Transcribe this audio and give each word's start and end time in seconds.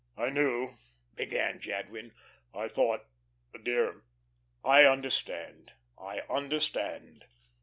"I 0.17 0.31
knew" 0.31 0.71
began 1.15 1.59
Jadwin. 1.59 2.13
"I 2.55 2.69
thought 2.69 3.05
Dear, 3.61 4.01
I 4.63 4.83
understand, 4.83 5.73
I 5.95 6.21
understand." 6.21 7.25